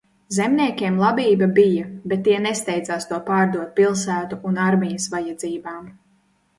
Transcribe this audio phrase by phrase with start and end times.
[0.35, 5.91] Zemniekiem labība bija, bet tie nesteidzās to pārdot pilsētu un armijas vajadzībām.